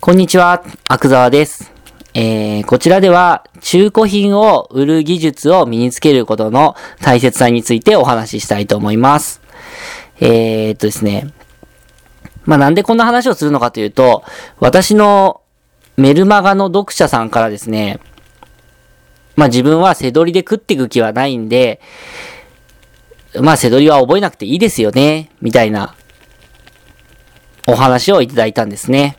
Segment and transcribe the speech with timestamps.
[0.00, 1.72] こんにちは、アクザワです。
[2.14, 9.40] えー、こちらでは中古品を売る技術を身につけることの大切さについてお話ししたいと思います。
[10.20, 11.34] えー、っとですね。
[12.44, 14.22] まあ、なんでこんな話をするのかというと、
[14.60, 15.40] 私の
[15.96, 17.98] メルマガの読者さんからですね、
[19.34, 21.80] まあ、自分は背取りで食っていく気はないんで、
[23.40, 25.96] まあ、背取りは覚えなくていいですよね、みたいな
[27.66, 29.16] お話をいただいたんですね。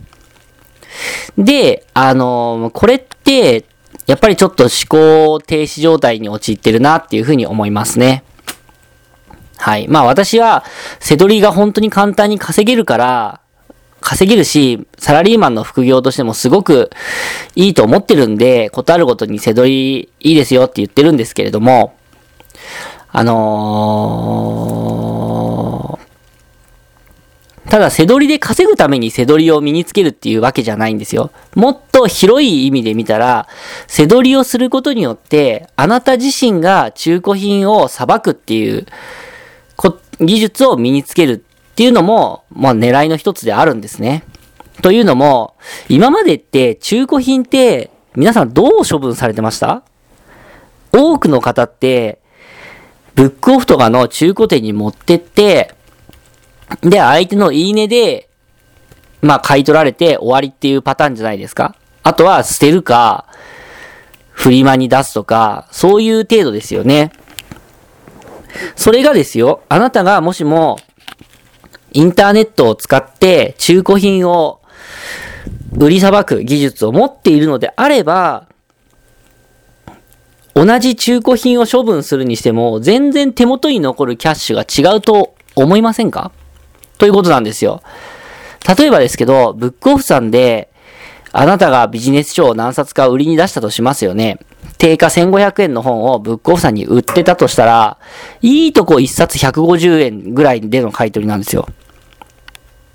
[1.37, 3.65] で、あのーこれって、
[4.05, 8.23] やっぱりちょっと思考停止状態に陥ってるなっていうふうに思いますね。
[9.57, 9.87] はい。
[9.87, 10.63] まあ私は、
[10.99, 13.41] 背取りが本当に簡単に稼げるから、
[14.01, 16.89] 稼げるし、サラリーマンの副業としてもすごく
[17.55, 21.93] いいと思ってるんで、ことあるごとに背取りいいですよって言ってるんですけれども、
[23.11, 25.18] あのー
[27.69, 31.29] ただ、背取りで稼ぐために背取りを身につけるっていうわけじゃないんですよ。
[31.55, 33.47] もっと広い意味で見たら、
[33.85, 38.87] 背取りをすることによって、あなた自身が中古品を裁くっていう
[39.75, 41.37] こ技術を身につけるっ
[41.75, 44.23] ていうのも、まあ狙いの一つであるんですね。
[44.81, 45.53] というのも、
[45.89, 49.83] 今までって中古品って皆さんどう処分されてました？
[50.91, 52.17] 多くの方って、
[53.13, 55.75] ブックオフとかの中古店に持ってって、
[56.81, 58.29] で、相手のいいねで、
[59.21, 61.75] まあ、買い取られて終わりっていうパターンじゃないですか。
[62.03, 63.25] あとは、捨てるか、
[64.31, 67.11] フリマに出すとか、そういう程度ですよね。
[68.75, 70.79] それがですよ、あなたがもしも、
[71.91, 74.61] インターネットを使って中古品を
[75.75, 78.47] 売りさばく技術を持っているのであれば、
[80.53, 86.31] 同じ中古品を処分するにしても、全然手元に残るキャッシュが違うと思いませんか？
[86.99, 87.81] ということなんですよ。
[88.77, 90.69] 例えばですけど、ブックオフさんで、
[91.31, 94.39] あなたがビジネス書を何冊か売りに出したとしますよね。
[94.77, 97.97] 定価1500円の本をブックオフさんに売ってたとしたら、
[98.41, 101.67] いいとこ1冊150円ぐらいでの買い取りなんですよ。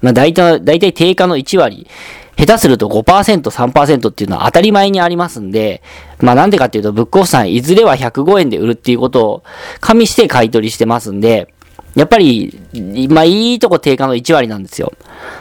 [0.03, 1.89] まあ大体、大体定価の1割。
[2.37, 5.83] 下手すると5%、3%っていうのは当たり前にありますんで、
[6.19, 9.45] まあなんでかっていうと、ブックオフさんいずれは105円で売るっていうことを
[9.81, 11.54] 加味して買い取りしてますんで、
[11.95, 12.61] やっぱり、
[13.09, 14.93] まあいいとこ定価の1割なんですよ。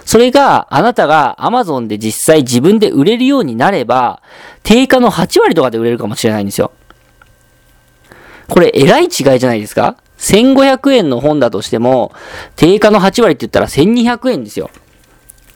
[0.05, 4.21] それが、あなたが Amazon で実際自分で売れるようになれば、
[4.61, 6.71] 定価の8割とかで売れるかもしれないんですよ。
[8.49, 12.13] これ、えらい違いじゃないですか ?1500 円の本だとしても、
[12.55, 14.69] 定価の8割って言ったら1200円ですよ。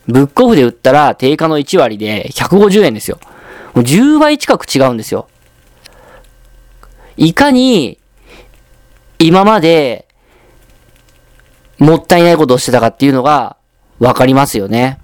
[0.08, 3.20] ブックオフで売ったら定価の1割で150円ですよ。
[3.74, 5.28] もう10倍近く違うんですよ。
[7.16, 7.98] いかに、
[9.20, 10.07] 今まで、
[11.78, 13.56] もったいないことをしてたかっていうのが、
[13.98, 14.98] わかりますよね。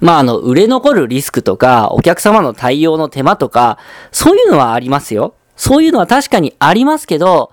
[0.00, 3.78] まあ、あの、売れ残るリスクとか、お客様の対応の手間とか、
[4.12, 5.34] そういうのはありますよ。
[5.56, 7.50] そういうのは確かにありますけど、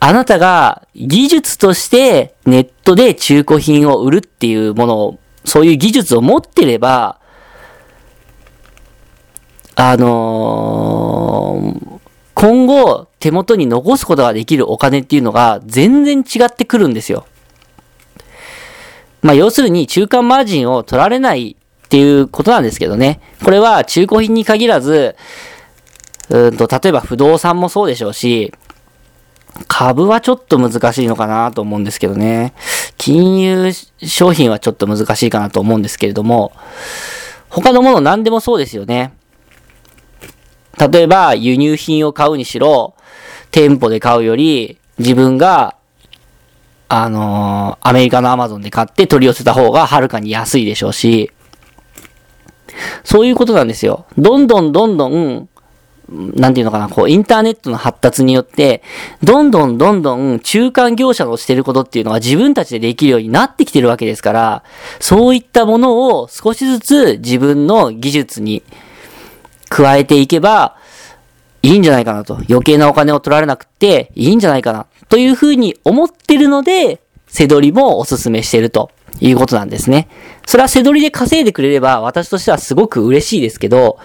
[0.00, 7.20] あなたが技術としてネットで中古品を売るっていうものを、そういう技術を持ってれば、
[9.76, 11.96] あのー
[12.38, 17.26] 今後手元に残すことができるお金っていうのが全然違ってくるんですよ。
[19.20, 23.20] まあ要するに中間マージンを取られないっていうことなんですけどね。
[23.42, 25.16] これは中古品に限らず、
[26.28, 28.52] うんと、例えば不動産もそうでしょうし、
[29.66, 32.54] 株はちょっと難しいのかなと思うんですけどね。
[32.96, 33.72] 金融
[34.04, 36.52] 商品はちょっと難しいかなと思うんですけれども、
[37.48, 39.14] 他のもの何でもそうですよね。
[40.78, 42.95] 例えば、輸入品を買うにしろ、
[43.56, 45.76] 店舗で買うより、自分が、
[46.90, 51.30] あのーアメリカのアマゾンで買って取り寄せた方がはるかに安いでしょうし、
[53.02, 54.04] そういうことなんですよ。
[54.18, 55.48] どんどんどんどん、
[56.10, 58.82] なんていうのかな、こう、インターネットの発達によって、
[59.22, 64.64] どんどんどんどん中間業者のしてることっていうのが自分たちでできるようになってきてるわけですから、
[65.00, 68.62] そういったものを少しずつ自分の技術に
[69.70, 70.76] 加えていけば、
[71.66, 72.34] いいんじゃないかなと。
[72.48, 74.86] 余計なお金を取られなくていいんじゃないかな。
[75.08, 80.08] というふうに思ってるので、背取りもおすすめしてるということなんですね。
[80.46, 83.98] それは背取りで稼いでくれれば、私としてはすごく嬉しいですけど、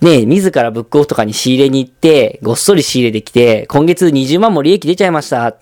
[0.00, 5.56] ねえ、自らブックオフとかに仕入れに行って、ごっそり仕入れてきて、今月20万も利益出ちゃいました。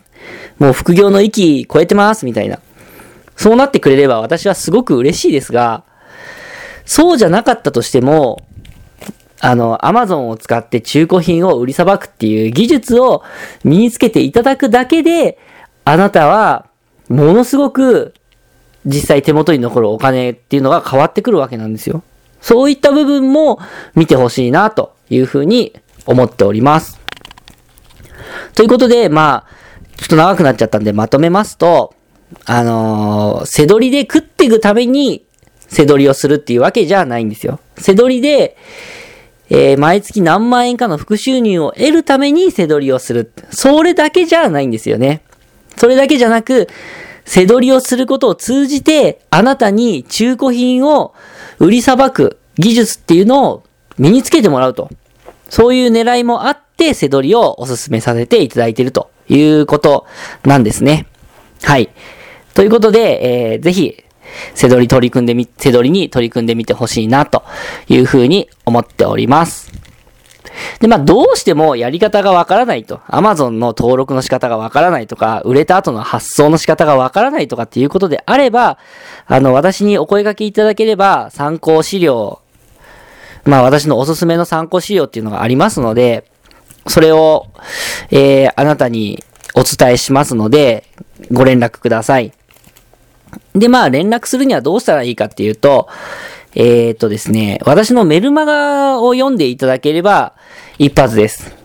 [0.58, 2.58] もう副業の域超えてます、みたいな。
[3.36, 5.84] そうなってくれれば私はすごく嬉しいですが、
[6.84, 8.42] そうじゃなかったとしても、
[9.40, 13.22] あの、アマゾンを使って中古品を売りさばくっていう技術を
[13.62, 15.38] 身につけていただくだけで、
[15.84, 16.66] あなたは、
[17.08, 18.14] ものすごく
[18.86, 22.02] 実際手元に残るお金っていうのが変わってくるわけなんですよ。
[22.40, 23.58] そういった部分も
[23.94, 25.74] 見てほしいなというふうに
[26.06, 27.00] 思っております。
[28.54, 31.94] ということで、まあ、ちょっと長くなっちゃったんでまとめますと、
[32.46, 35.24] あのー、背取りで食っていくために
[35.68, 37.60] 背取りをするっていうわけじゃないんですよ。
[37.78, 38.56] 背取りで、
[39.50, 43.32] えー、毎月何万円かの副収入を得るために背取りをする。
[43.50, 45.22] それだけじゃないんですよね。
[45.76, 46.68] それだけじゃなく、
[47.24, 51.14] 背取りをすることを通じて、あなたに中古品を
[51.58, 53.64] 売りさばく技術っていうのを
[53.98, 54.90] 身につけてもらうと。
[55.48, 60.06] そういう狙いもあって、背取りをお勧めさせていただいているということ
[60.44, 61.06] なんですね。
[61.62, 61.90] はい。
[62.54, 64.03] ということで、えー、ぜひ、
[64.54, 67.42] 背取り取り組んでみ、背取りに取り組んでみてほしいな、と
[67.88, 69.72] いうふうに思っております。
[70.80, 72.98] で、まあ、どうしてもやり方がわからないと。
[73.08, 78.78] Amazon の登録の仕方がわからないとか、売れた後の発送の仕方がわからないとかっていうことであれば、
[79.26, 82.40] あの、私にお声掛けいただければ、参考資料、
[83.44, 86.24] まあ、私のおすすめの参考資料っていうのがありますので、
[86.86, 87.46] それを、
[88.10, 89.22] えー、あなたに
[89.54, 90.84] お伝えしますので、
[91.32, 92.32] ご連絡ください。
[93.54, 95.88] で、まあ、連絡するにはどうしたらいいかっていうと、
[96.54, 100.34] えー、っとですね、私のメルマガを読んでいただければ
[100.78, 101.64] 一発です。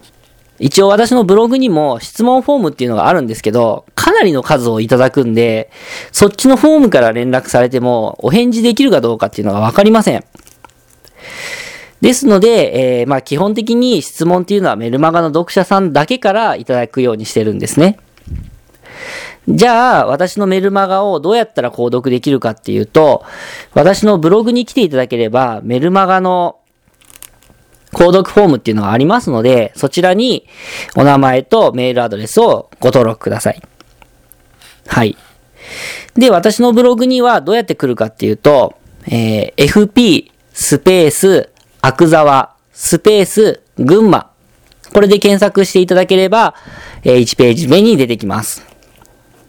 [0.60, 5.72] 一応私のブログにも質問フォームっていうのがあるんですけど、かなりの数をいただくんで、
[6.12, 10.24] そっちのフォームから連絡されてもお返事できるかどうかっていうのがわかりません。
[12.02, 17.98] ですので、えー、まあ基本的に質問っていうのはメルマガの読者さんだけからいただくようにしてるんですね。
[19.50, 23.26] じゃあ、私のメルマガをどうやったら購読できるかっていうと、
[23.74, 26.60] 私のブログに来ていただければ、メルマガの
[27.92, 30.46] 購読フォームっていうのがありますので、そちらに
[30.96, 33.62] お名前とメールアドレスをご登録ください。
[34.88, 35.18] はい。
[36.16, 38.76] で、私のブログにはどうやって来るかっていうと、
[39.08, 41.50] えー、fp スペース、
[41.82, 44.30] アクザワ、スペース、群馬。
[44.94, 46.54] これで検索していただければ、
[47.04, 48.69] えー、1ページ目に出てきます。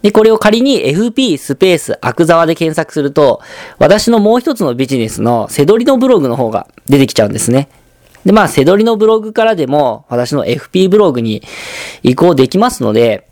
[0.03, 3.41] で、これを仮に FP スペースアクザワで検索すると、
[3.79, 7.69] 私のもう一つのビジネスのセドリのブログの方が出てきちゃうんですね。
[8.25, 11.43] で、まあ、セドリのブログからでも、私の FP ブログに
[12.03, 13.29] 移行できますので、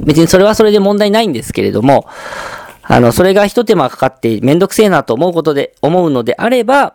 [0.00, 2.06] 別にそれはそれで問題ないんですけれども、
[2.82, 6.94] あの、それが一手間かかってめんどくせえなと思うことで、思うのであれば、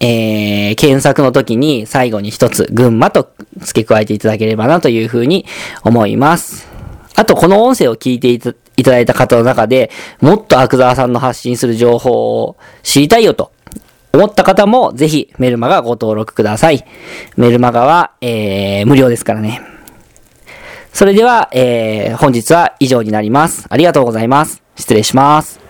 [0.00, 5.46] えー、検索の時に最後に一つ、群馬と付け加えていただければなというふうに
[5.84, 6.75] 思います。
[7.16, 8.54] あと、この音声を聞いていた
[8.90, 9.90] だいた方の中で、
[10.20, 13.52] もっとアクザーさんの発信する情報を知りたいよと
[14.12, 16.84] 思った方も、ぜひメルマガご登録ください。
[17.36, 19.62] メルマガは、えー、無料ですからね。
[20.92, 23.66] それでは、えー、本日は以上になります。
[23.68, 24.62] ありがとうございます。
[24.76, 25.65] 失礼します。